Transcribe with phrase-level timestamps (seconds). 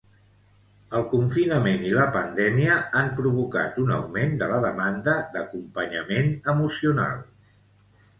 [0.99, 7.21] El confinament i la pandèmia han provocat un augment de la demanda d'acompanyament emocional.